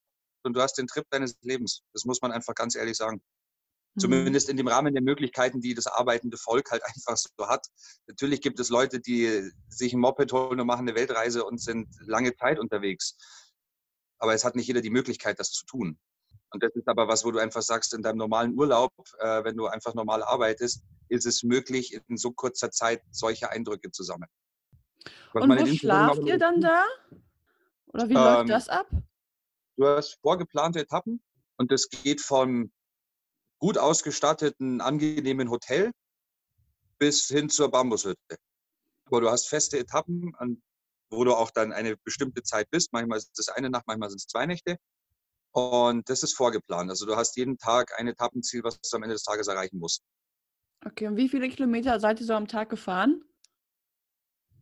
[0.45, 1.83] Und du hast den Trip deines Lebens.
[1.93, 3.23] Das muss man einfach ganz ehrlich sagen.
[3.95, 4.01] Mhm.
[4.01, 7.67] Zumindest in dem Rahmen der Möglichkeiten, die das arbeitende Volk halt einfach so hat.
[8.07, 11.89] Natürlich gibt es Leute, die sich ein Moped holen und machen eine Weltreise und sind
[12.01, 13.17] lange Zeit unterwegs.
[14.19, 15.99] Aber es hat nicht jeder die Möglichkeit, das zu tun.
[16.53, 19.57] Und das ist aber was, wo du einfach sagst, in deinem normalen Urlaub, äh, wenn
[19.57, 24.31] du einfach normal arbeitest, ist es möglich, in so kurzer Zeit solche Eindrücke zu sammeln.
[25.33, 26.85] Was Und wo schlaft ihr dann da?
[27.87, 28.87] Oder wie ähm, läuft das ab?
[29.77, 31.23] Du hast vorgeplante Etappen
[31.57, 32.71] und das geht von
[33.59, 35.93] gut ausgestatteten, angenehmen Hotel
[36.99, 38.37] bis hin zur Bambushütte.
[39.07, 40.63] Aber du hast feste Etappen, an,
[41.11, 42.93] wo du auch dann eine bestimmte Zeit bist.
[42.93, 44.77] Manchmal ist es eine Nacht, manchmal sind es zwei Nächte.
[45.53, 46.91] Und das ist vorgeplant.
[46.91, 50.03] Also du hast jeden Tag ein Etappenziel, was du am Ende des Tages erreichen musst.
[50.85, 53.23] Okay, und wie viele Kilometer seid ihr so am Tag gefahren?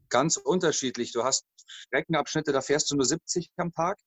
[0.08, 1.12] Ganz unterschiedlich.
[1.12, 3.98] Du hast Streckenabschnitte, da fährst du nur 70 am Tag.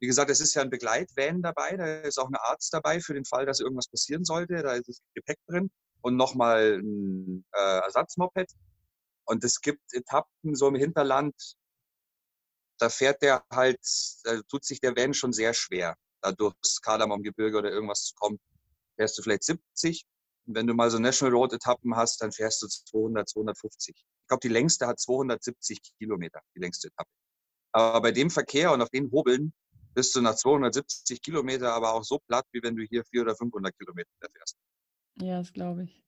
[0.00, 3.14] Wie gesagt, es ist ja ein Begleitvan dabei, da ist auch ein Arzt dabei für
[3.14, 4.62] den Fall, dass irgendwas passieren sollte.
[4.62, 8.50] Da ist das Gepäck drin und nochmal ein äh, Ersatzmoped.
[9.26, 11.34] Und es gibt Etappen so im Hinterland,
[12.78, 13.78] da fährt der halt,
[14.24, 15.96] da tut sich der Van schon sehr schwer
[16.32, 18.38] durchs Kardamomgebirge oder irgendwas zu kommen,
[18.96, 20.04] fährst du vielleicht 70.
[20.46, 23.94] Und wenn du mal so National Road Etappen hast, dann fährst du 200, 250.
[23.96, 27.10] Ich glaube, die längste hat 270 Kilometer, die längste Etappe.
[27.72, 29.52] Aber bei dem Verkehr und auf den Hobeln
[29.94, 33.36] bist du nach 270 Kilometer aber auch so platt, wie wenn du hier 400 oder
[33.36, 34.56] 500 Kilometer fährst.
[35.16, 36.02] Ja, das glaube ich.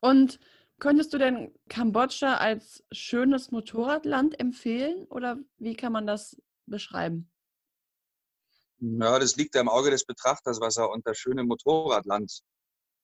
[0.00, 0.38] Und
[0.78, 7.30] könntest du denn Kambodscha als schönes Motorradland empfehlen oder wie kann man das beschreiben?
[8.86, 12.40] Ja, das liegt ja im Auge des Betrachters, was er unter schönem Motorradland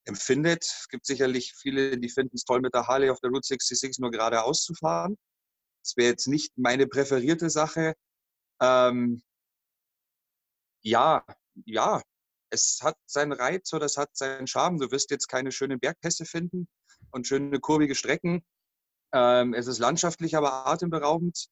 [0.05, 0.65] empfindet.
[0.65, 3.99] Es gibt sicherlich viele, die finden es toll, mit der Harley auf der Route 66
[3.99, 5.17] nur geradeaus zu fahren.
[5.83, 7.95] Das wäre jetzt nicht meine präferierte Sache.
[8.61, 9.23] Ähm,
[10.83, 11.25] ja,
[11.65, 12.03] ja,
[12.51, 14.79] es hat seinen Reiz oder es hat seinen Charme.
[14.79, 16.69] Du wirst jetzt keine schönen Bergpässe finden
[17.11, 18.45] und schöne kurvige Strecken.
[19.13, 21.49] Ähm, es ist landschaftlich, aber atemberaubend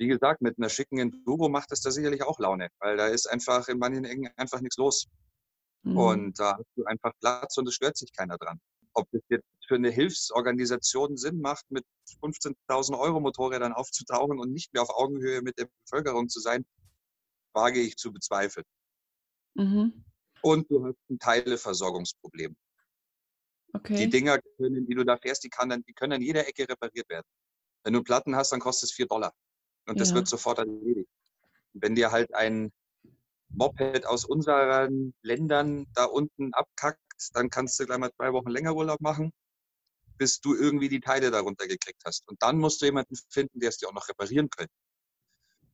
[0.00, 3.26] wie gesagt, mit einer schicken Enduro macht es da sicherlich auch Laune, weil da ist
[3.26, 5.08] einfach in manchen Ecken einfach nichts los.
[5.82, 5.96] Mhm.
[5.96, 8.58] Und da hast du einfach Platz und es stört sich keiner dran.
[8.94, 11.84] Ob das jetzt für eine Hilfsorganisation Sinn macht, mit
[12.22, 16.64] 15.000 Euro Motorrädern aufzutauchen und nicht mehr auf Augenhöhe mit der Bevölkerung zu sein,
[17.52, 18.64] wage ich zu bezweifeln.
[19.54, 20.02] Mhm.
[20.40, 22.56] Und du hast ein Teileversorgungsproblem.
[23.74, 23.96] Okay.
[23.96, 26.66] Die Dinger, können, die du da fährst, die, kann dann, die können an jeder Ecke
[26.66, 27.26] repariert werden.
[27.84, 29.34] Wenn du Platten hast, dann kostet es 4 Dollar.
[29.90, 30.14] Und das ja.
[30.14, 31.10] wird sofort erledigt.
[31.72, 32.70] Wenn dir halt ein
[33.48, 37.00] Moped aus unseren Ländern da unten abkackt,
[37.34, 39.32] dann kannst du gleich mal zwei Wochen länger Urlaub machen,
[40.16, 42.28] bis du irgendwie die Teile darunter gekriegt hast.
[42.28, 44.72] Und dann musst du jemanden finden, der es dir auch noch reparieren könnte.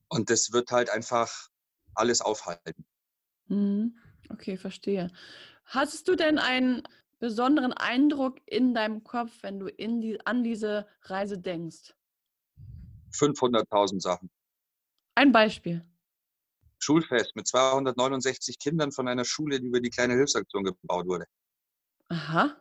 [0.08, 1.48] Und das wird halt einfach
[1.94, 2.86] alles aufhalten.
[3.48, 3.98] Mhm.
[4.30, 5.12] Okay, verstehe.
[5.66, 6.84] Hattest du denn einen
[7.18, 11.92] besonderen Eindruck in deinem Kopf, wenn du die, an diese Reise denkst?
[13.16, 14.30] 500.000 Sachen.
[15.14, 15.84] Ein Beispiel.
[16.78, 21.24] Schulfest mit 269 Kindern von einer Schule, die über die kleine Hilfsaktion gebaut wurde.
[22.08, 22.56] Aha.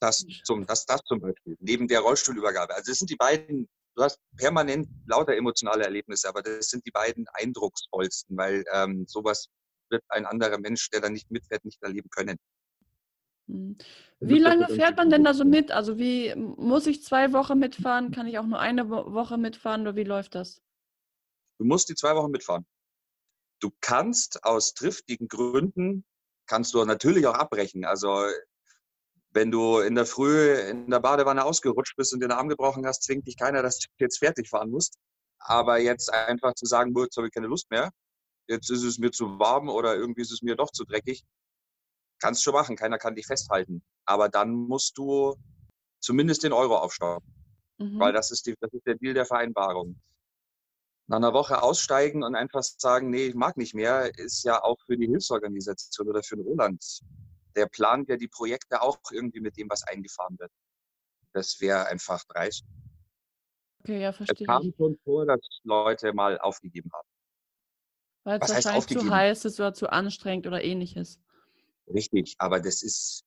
[0.00, 1.56] Das zum, das, das zum Beispiel.
[1.60, 2.74] Neben der Rollstuhlübergabe.
[2.74, 6.92] Also das sind die beiden, du hast permanent lauter emotionale Erlebnisse, aber das sind die
[6.92, 9.48] beiden eindrucksvollsten, weil ähm, sowas
[9.90, 12.38] wird ein anderer Mensch, der da nicht mitfährt, nicht erleben können.
[13.48, 13.76] Hm.
[14.20, 15.70] Wie lange fährt man denn da so mit?
[15.70, 18.10] Also wie muss ich zwei Wochen mitfahren?
[18.10, 20.60] Kann ich auch nur eine Woche mitfahren oder wie läuft das?
[21.58, 22.66] Du musst die zwei Wochen mitfahren.
[23.60, 26.04] Du kannst aus triftigen Gründen,
[26.46, 27.84] kannst du natürlich auch abbrechen.
[27.84, 28.26] Also
[29.30, 33.02] wenn du in der Früh in der Badewanne ausgerutscht bist und den Arm gebrochen hast,
[33.02, 34.98] zwingt dich keiner, dass du jetzt fertig fahren musst.
[35.38, 37.90] Aber jetzt einfach zu sagen, jetzt habe ich keine Lust mehr,
[38.48, 41.22] jetzt ist es mir zu warm oder irgendwie ist es mir doch zu dreckig,
[42.20, 43.82] Kannst du machen, keiner kann dich festhalten.
[44.04, 45.36] Aber dann musst du
[46.00, 47.28] zumindest den Euro aufstocken.
[47.78, 47.98] Mhm.
[47.98, 50.00] Weil das ist, die, das ist der Deal der Vereinbarung.
[51.06, 54.76] Nach einer Woche aussteigen und einfach sagen, nee, ich mag nicht mehr, ist ja auch
[54.84, 57.00] für die Hilfsorganisation oder für den Roland.
[57.56, 60.52] Der plant ja die Projekte auch irgendwie mit dem, was eingefahren wird.
[61.32, 62.64] Das wäre einfach dreist.
[63.80, 64.36] Okay, ja, verstehe.
[64.40, 67.08] Es kam schon vor, dass Leute mal aufgegeben haben.
[68.24, 71.20] Weil es wahrscheinlich zu heiß ist oder zu anstrengend oder ähnliches.
[71.92, 73.24] Richtig, aber das ist,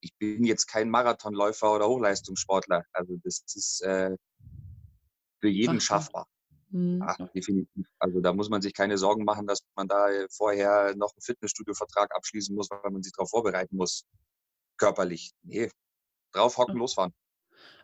[0.00, 2.84] ich bin jetzt kein Marathonläufer oder Hochleistungssportler.
[2.92, 4.16] Also das ist äh,
[5.40, 6.26] für jeden Ach schaffbar.
[6.70, 7.30] Hm, Ja, okay.
[7.34, 7.86] definitiv.
[7.98, 11.22] Also da muss man sich keine Sorgen machen, dass man da äh, vorher noch einen
[11.22, 14.04] Fitnessstudio-Vertrag abschließen muss, weil man sich darauf vorbereiten muss.
[14.76, 15.32] Körperlich.
[15.42, 15.70] Nee,
[16.32, 17.14] draufhocken, losfahren.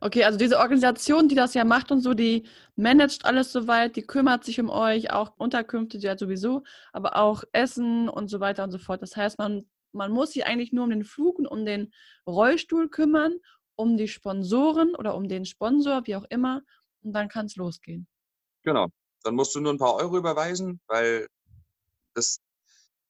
[0.00, 2.44] Okay, also diese Organisation, die das ja macht und so, die
[2.76, 6.62] managt alles soweit, die kümmert sich um euch, auch Unterkünfte, ja sowieso,
[6.92, 9.02] aber auch Essen und so weiter und so fort.
[9.02, 11.92] Das heißt, man, man muss sich eigentlich nur um den Flug und um den
[12.26, 13.34] Rollstuhl kümmern,
[13.76, 16.62] um die Sponsoren oder um den Sponsor, wie auch immer,
[17.02, 18.06] und dann kann es losgehen.
[18.62, 18.88] Genau.
[19.22, 21.26] Dann musst du nur ein paar Euro überweisen, weil
[22.14, 22.40] das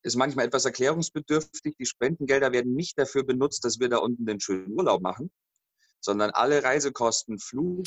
[0.02, 1.76] ist manchmal etwas erklärungsbedürftig.
[1.78, 5.30] Die Spendengelder werden nicht dafür benutzt, dass wir da unten den schönen Urlaub machen,
[6.00, 7.86] sondern alle Reisekosten, Flug,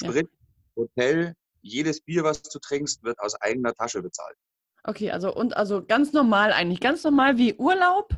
[0.00, 0.08] Ja.
[0.10, 0.28] Sprit,
[0.76, 4.36] Hotel, jedes Bier, was du trinkst, wird aus eigener Tasche bezahlt.
[4.84, 8.14] Okay, also und also ganz normal eigentlich, ganz normal wie Urlaub,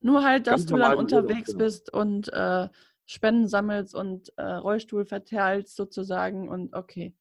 [0.00, 1.58] nur halt, dass Ganz du dann wie Urlaub, unterwegs genau.
[1.58, 2.68] bist und äh,
[3.04, 7.14] Spenden sammelst und äh, Rollstuhl verteilst sozusagen und okay.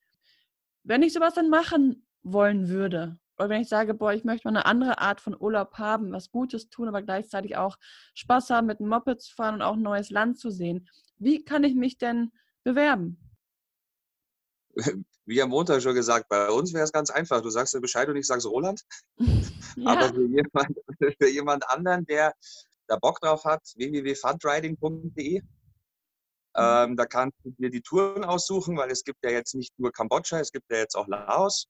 [0.83, 4.55] Wenn ich sowas dann machen wollen würde, oder wenn ich sage, boah, ich möchte mal
[4.55, 7.77] eine andere Art von Urlaub haben, was Gutes tun, aber gleichzeitig auch
[8.13, 11.43] Spaß haben, mit dem Moped zu fahren und auch ein neues Land zu sehen, wie
[11.43, 12.31] kann ich mich denn
[12.63, 13.19] bewerben?
[15.27, 17.41] Wie am Montag schon gesagt, bei uns wäre es ganz einfach.
[17.41, 18.83] Du sagst dir Bescheid und ich sag's Roland.
[19.77, 20.77] Ja, Aber für jemand,
[21.19, 22.33] für jemand anderen, der
[22.87, 25.41] da Bock drauf hat, www.fundriding.de.
[26.57, 29.91] Ähm, da kannst du dir die Touren aussuchen, weil es gibt ja jetzt nicht nur
[29.91, 31.67] Kambodscha, es gibt ja jetzt auch Laos.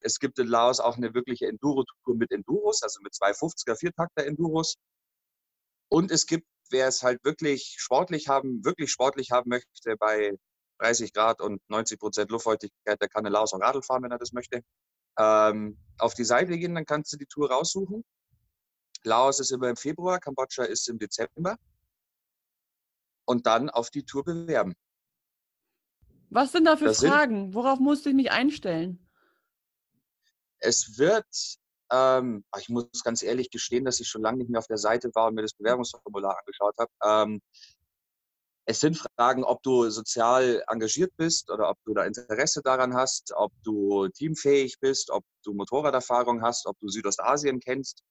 [0.00, 4.76] Es gibt in Laos auch eine wirkliche Enduro-Tour mit Enduros, also mit 250er Viertakter Enduros.
[5.88, 10.32] Und es gibt, wer es halt wirklich sportlich haben, wirklich sportlich haben möchte, bei
[10.78, 14.18] 30 Grad und 90 Prozent Luftfeuchtigkeit, der kann in Laos auch Radl fahren, wenn er
[14.18, 14.62] das möchte.
[15.18, 18.04] Ähm, auf die Seite gehen, dann kannst du die Tour raussuchen.
[19.04, 21.56] Laos ist immer im Februar, Kambodscha ist im Dezember.
[23.26, 24.74] Und dann auf die Tour bewerben.
[26.30, 27.54] was sind da für das sind- Fragen?
[27.54, 29.06] Worauf musste ich mich einstellen?
[30.58, 31.26] Es wird,
[31.92, 35.10] ähm, ich muss ganz ehrlich gestehen, dass ich schon lange nicht mehr auf der Seite
[35.14, 36.90] war und mir das Bewerbungsformular angeschaut habe.
[37.04, 37.40] Ähm,
[38.66, 43.32] es sind Fragen, ob du sozial engagiert bist oder ob du da Interesse daran hast,
[43.34, 48.04] ob du teamfähig bist, ob du Motorraderfahrung hast, ob du Südostasien kennst.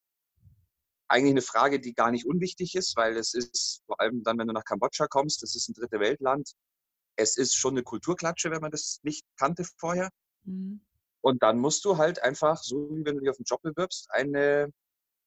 [1.08, 4.48] Eigentlich eine Frage, die gar nicht unwichtig ist, weil es ist, vor allem dann, wenn
[4.48, 6.52] du nach Kambodscha kommst, das ist ein dritte Weltland.
[7.16, 10.10] Es ist schon eine Kulturklatsche, wenn man das nicht kannte vorher.
[10.44, 10.82] Mhm.
[11.22, 14.10] Und dann musst du halt einfach, so wie wenn du dich auf einen Job bewirbst,
[14.12, 14.72] eine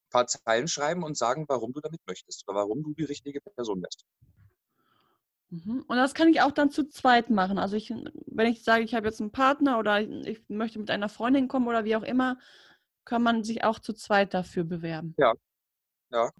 [0.09, 3.81] paar Zeilen schreiben und sagen, warum du damit möchtest oder warum du die richtige Person
[3.81, 4.05] wärst.
[5.49, 5.83] Mhm.
[5.87, 7.57] Und das kann ich auch dann zu zweit machen.
[7.57, 11.09] Also ich, wenn ich sage, ich habe jetzt einen Partner oder ich möchte mit einer
[11.09, 12.39] Freundin kommen oder wie auch immer,
[13.05, 15.13] kann man sich auch zu zweit dafür bewerben.
[15.17, 15.33] Ja.
[16.11, 16.31] Ja.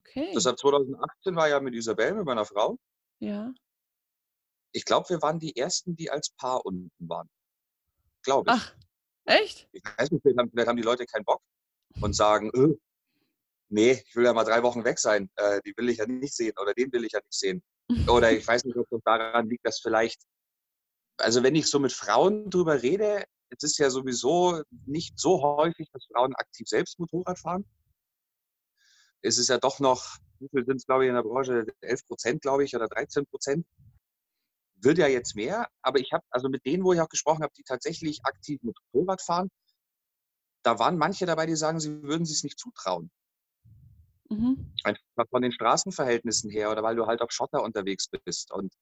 [0.00, 0.32] Okay.
[0.34, 2.78] Deshalb 2018 war ja mit Isabel, mit meiner Frau.
[3.18, 3.52] ja.
[4.72, 7.28] Ich glaube, wir waren die Ersten, die als Paar unten waren.
[8.22, 8.56] Glaube ich.
[8.56, 8.72] Ach,
[9.30, 9.68] echt?
[9.72, 11.40] Ich weiß nicht, vielleicht haben, vielleicht haben die Leute keinen Bock
[12.00, 12.74] und sagen, öh,
[13.68, 15.30] nee, ich will ja mal drei Wochen weg sein.
[15.36, 17.62] Äh, die will ich ja nicht sehen oder den will ich ja nicht sehen.
[18.08, 20.22] Oder ich weiß nicht, ob das daran liegt, dass vielleicht,
[21.16, 25.90] also wenn ich so mit Frauen drüber rede, es ist ja sowieso nicht so häufig,
[25.92, 27.64] dass Frauen aktiv selbst Motorrad fahren.
[29.22, 31.66] Es ist ja doch noch, wie viel sind es, glaube ich, in der Branche?
[31.80, 33.66] 11 Prozent, glaube ich, oder 13 Prozent.
[34.82, 37.52] Wird ja jetzt mehr, aber ich habe, also mit denen, wo ich auch gesprochen habe,
[37.56, 39.50] die tatsächlich aktiv Motorrad fahren,
[40.62, 43.10] da waren manche dabei, die sagen, sie würden sich nicht zutrauen.
[44.28, 44.72] Mhm.
[44.84, 48.72] Einfach von den Straßenverhältnissen her oder weil du halt auf Schotter unterwegs bist und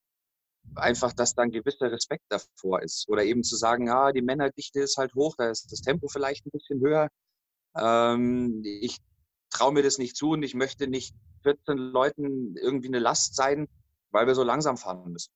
[0.75, 3.09] einfach, dass da ein gewisser Respekt davor ist.
[3.09, 6.47] Oder eben zu sagen, ja, die Männerdichte ist halt hoch, da ist das Tempo vielleicht
[6.47, 7.09] ein bisschen höher.
[7.77, 8.99] Ähm, ich
[9.51, 13.69] traue mir das nicht zu und ich möchte nicht 14 Leuten irgendwie eine Last sein,
[14.11, 15.33] weil wir so langsam fahren müssen.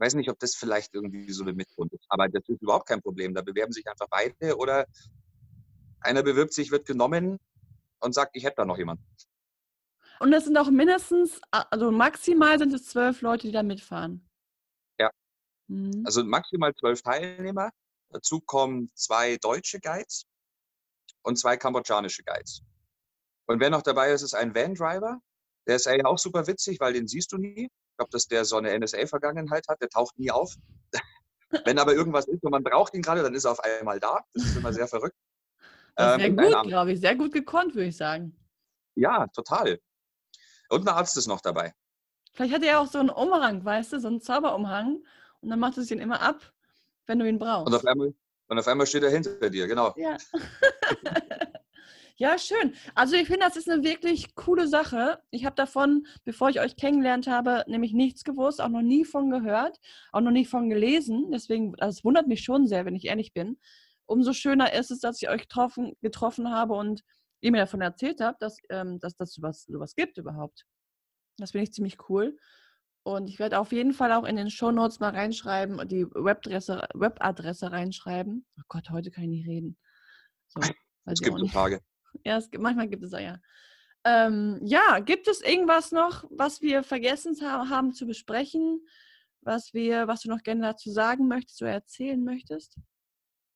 [0.00, 2.88] Ich weiß nicht, ob das vielleicht irgendwie so der Mitgrund ist, aber das ist überhaupt
[2.88, 3.34] kein Problem.
[3.34, 4.86] Da bewerben sich einfach beide oder
[6.00, 7.38] einer bewirbt sich, wird genommen
[8.00, 9.04] und sagt, ich hätte da noch jemanden.
[10.20, 14.26] Und es sind auch mindestens, also maximal sind es zwölf Leute, die da mitfahren.
[14.98, 15.10] Ja.
[15.66, 16.02] Mhm.
[16.06, 17.68] Also maximal zwölf Teilnehmer.
[18.08, 20.24] Dazu kommen zwei deutsche Guides
[21.20, 22.62] und zwei kambodschanische Guides.
[23.44, 25.20] Und wer noch dabei ist, ist ein Van-Driver.
[25.66, 27.68] Der ist eigentlich auch super witzig, weil den siehst du nie.
[28.00, 29.82] Glaube, dass der so eine NSA-Vergangenheit hat.
[29.82, 30.54] Der taucht nie auf.
[31.66, 34.24] Wenn aber irgendwas ist und man braucht ihn gerade, dann ist er auf einmal da.
[34.32, 35.16] Das ist immer sehr verrückt.
[35.98, 37.00] Ähm, sehr und gut, glaube ich.
[37.00, 38.34] Sehr gut gekonnt, würde ich sagen.
[38.94, 39.78] Ja, total.
[40.70, 41.74] Und ein Arzt ist noch dabei.
[42.32, 45.04] Vielleicht hat er ja auch so einen Umhang, weißt du, so einen Zauberumhang.
[45.40, 46.54] Und dann macht es ihn immer ab,
[47.04, 47.74] wenn du ihn Und brauchst.
[47.74, 48.14] auf einmal,
[48.48, 49.92] Und auf einmal steht er hinter dir, genau.
[49.98, 50.16] Ja.
[52.20, 52.74] ja, schön.
[52.94, 55.22] Also ich finde, das ist eine wirklich coole Sache.
[55.30, 59.30] Ich habe davon, bevor ich euch kennengelernt habe, nämlich nichts gewusst, auch noch nie von
[59.30, 59.78] gehört,
[60.12, 61.30] auch noch nie von gelesen.
[61.32, 63.58] Deswegen, also es wundert mich schon sehr, wenn ich ehrlich bin.
[64.04, 67.02] Umso schöner ist es, dass ich euch getroffen, getroffen habe und
[67.40, 70.66] ihr mir davon erzählt habt, dass, ähm, dass das sowas, sowas gibt überhaupt.
[71.38, 72.36] Das finde ich ziemlich cool.
[73.02, 76.86] Und ich werde auf jeden Fall auch in den Show Notes mal reinschreiben, die Webadresse,
[76.92, 78.44] Webadresse reinschreiben.
[78.58, 79.78] Oh Gott, heute kann ich nicht reden.
[80.48, 80.60] So,
[81.06, 81.80] es gibt eine Frage.
[82.24, 83.38] Ja, es gibt, manchmal gibt es auch ja.
[84.04, 88.86] Ähm, ja, gibt es irgendwas noch, was wir vergessen haben zu besprechen,
[89.42, 92.76] was wir, was du noch gerne dazu sagen möchtest oder erzählen möchtest?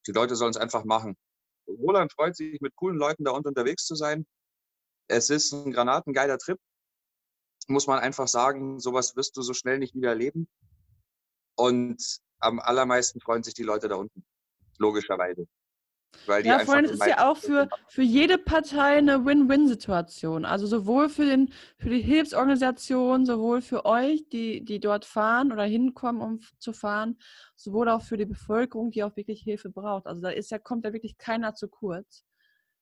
[0.06, 1.16] Die Leute sollen es einfach machen.
[1.66, 4.26] Roland freut sich, mit coolen Leuten da unten unterwegs zu sein.
[5.08, 6.58] Es ist ein granatengeiler Trip
[7.68, 10.48] muss man einfach sagen, sowas wirst du so schnell nicht wieder erleben.
[11.56, 14.24] Und am allermeisten freuen sich die Leute da unten,
[14.78, 15.46] logischerweise.
[16.44, 20.44] Ja, vor allem ist ja auch für, für jede Partei eine Win-Win-Situation.
[20.44, 25.64] Also sowohl für, den, für die Hilfsorganisation, sowohl für euch, die, die dort fahren oder
[25.64, 27.18] hinkommen, um zu fahren,
[27.56, 30.06] sowohl auch für die Bevölkerung, die auch wirklich Hilfe braucht.
[30.06, 32.24] Also da ist ja, kommt ja wirklich keiner zu kurz.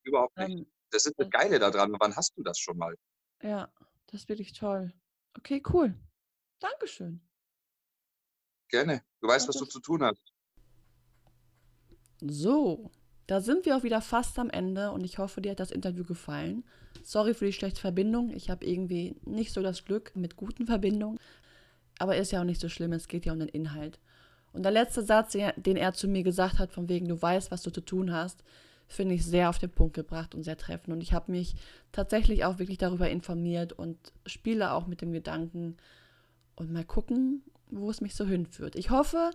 [0.05, 0.59] Überhaupt nicht.
[0.59, 1.95] Ähm, das ist das Geile daran.
[1.99, 2.95] Wann hast du das schon mal?
[3.43, 3.73] Ja.
[4.13, 4.93] Das ist wirklich toll.
[5.39, 5.99] Okay, cool.
[6.61, 7.27] Dankeschön.
[8.69, 9.03] Gerne.
[9.21, 10.35] Du weißt, was du zu tun hast.
[12.21, 12.91] So,
[13.33, 16.05] da sind wir auch wieder fast am Ende und ich hoffe, dir hat das Interview
[16.05, 16.65] gefallen.
[17.03, 18.31] Sorry für die schlechte Verbindung.
[18.31, 21.19] Ich habe irgendwie nicht so das Glück mit guten Verbindungen.
[21.99, 23.99] Aber ist ja auch nicht so schlimm, es geht ja um den Inhalt.
[24.53, 27.63] Und der letzte Satz, den er zu mir gesagt hat, von wegen, du weißt, was
[27.63, 28.45] du zu tun hast,
[28.87, 30.93] finde ich sehr auf den Punkt gebracht und sehr treffend.
[30.93, 31.55] Und ich habe mich
[31.91, 35.79] tatsächlich auch wirklich darüber informiert und spiele auch mit dem Gedanken
[36.55, 38.77] und mal gucken, wo es mich so hinführt.
[38.77, 39.31] Ich hoffe,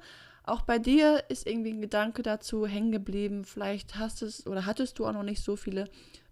[0.48, 3.46] auch bei dir ist irgendwie ein Gedanke dazu hängen geblieben.
[3.46, 5.90] Vielleicht hast es oder hattest du auch noch nicht so viele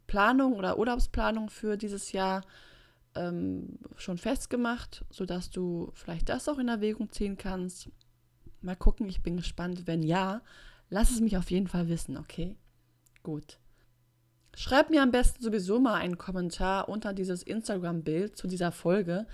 [0.07, 2.41] Planungen oder Urlaubsplanungen für dieses Jahr
[3.15, 7.89] ähm, schon festgemacht, sodass du vielleicht das auch in Erwägung ziehen kannst.
[8.61, 9.87] Mal gucken, ich bin gespannt.
[9.87, 10.41] Wenn ja,
[10.89, 12.55] lass es mich auf jeden Fall wissen, okay?
[13.23, 13.57] Gut.
[14.55, 19.27] Schreib mir am besten sowieso mal einen Kommentar unter dieses Instagram-Bild zu dieser Folge,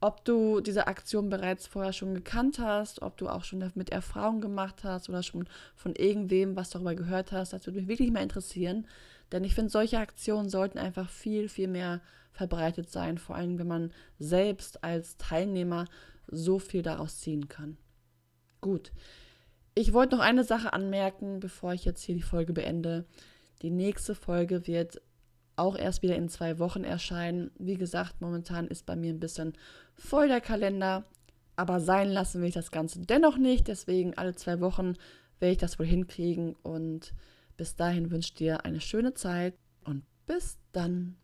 [0.00, 4.40] ob du diese Aktion bereits vorher schon gekannt hast, ob du auch schon damit Erfahrungen
[4.40, 7.52] gemacht hast oder schon von irgendwem was darüber gehört hast.
[7.52, 8.86] Das würde mich wirklich mal interessieren,
[9.32, 12.00] denn ich finde, solche Aktionen sollten einfach viel, viel mehr
[12.32, 15.86] verbreitet sein, vor allem wenn man selbst als Teilnehmer
[16.28, 17.78] so viel daraus ziehen kann.
[18.60, 18.92] Gut,
[19.74, 23.06] ich wollte noch eine Sache anmerken, bevor ich jetzt hier die Folge beende.
[23.62, 25.00] Die nächste Folge wird
[25.56, 27.50] auch erst wieder in zwei Wochen erscheinen.
[27.58, 29.54] Wie gesagt, momentan ist bei mir ein bisschen
[29.94, 31.04] voll der Kalender,
[31.56, 33.68] aber sein lassen will ich das Ganze dennoch nicht.
[33.68, 34.94] Deswegen alle zwei Wochen
[35.38, 37.12] werde ich das wohl hinkriegen und
[37.56, 41.16] bis dahin wünsche ich dir eine schöne Zeit und bis dann.